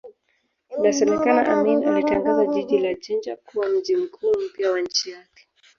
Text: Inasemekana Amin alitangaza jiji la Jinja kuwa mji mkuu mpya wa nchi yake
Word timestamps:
Inasemekana 0.75 1.43
Amin 1.47 1.83
alitangaza 1.87 2.45
jiji 2.45 2.79
la 2.79 2.93
Jinja 2.93 3.35
kuwa 3.35 3.69
mji 3.69 3.95
mkuu 3.95 4.33
mpya 4.45 4.71
wa 4.71 4.81
nchi 4.81 5.09
yake 5.09 5.47